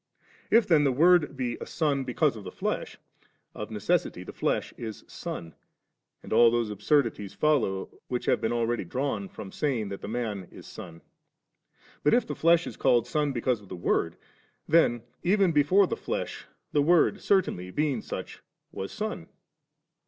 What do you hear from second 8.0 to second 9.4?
which have been already drawn I